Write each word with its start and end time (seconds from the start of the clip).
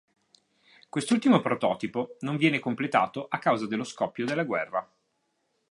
Quest'ultimo 0.89 1.41
prototipo 1.41 2.15
non 2.21 2.35
viene 2.35 2.57
completato 2.57 3.27
a 3.29 3.37
causa 3.37 3.67
dello 3.67 3.83
scoppio 3.83 4.25
della 4.25 4.45
guerra. 4.45 4.89